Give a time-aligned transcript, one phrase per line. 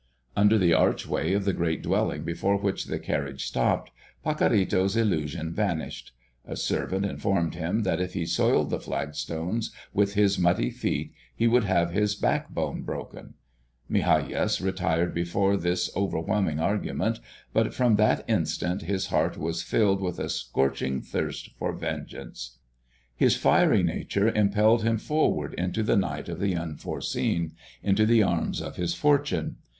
[0.35, 3.91] Under the archway of the great dwelling before which the carriage stopped,
[4.25, 6.11] Pacorrito's illusion vanished.
[6.43, 11.45] A servant informed him that if he soiled the flagstones with his muddy feet, he
[11.47, 13.35] would have his back bone broken.
[13.87, 17.19] Migajas retired before this overwhelming argument,
[17.53, 22.57] but from that instant his heart was filled with a scorching thirst for vengeance.
[23.15, 27.51] His fiery nature impelled him forward into the night of the unforeseen,
[27.83, 29.57] into the arms of his fortune.